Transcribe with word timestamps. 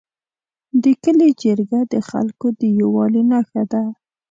د 0.83 0.85
کلي 1.03 1.29
جرګه 1.43 1.79
د 1.93 1.95
خلکو 2.09 2.47
د 2.59 2.61
یووالي 2.79 3.23
نښه 3.31 3.63
ده. 3.71 3.83